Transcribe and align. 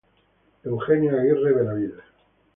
Eugenio 0.63 1.11
Aguirre 1.19 1.53
Benavides. 1.53 2.03